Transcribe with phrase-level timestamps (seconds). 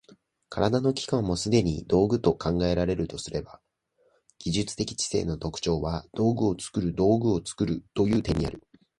[0.49, 3.61] 身体の器官もすでに道具と考えられるとすれば、
[4.39, 8.63] 技術的知性の特徴は道具を作る道具を作るという点にある。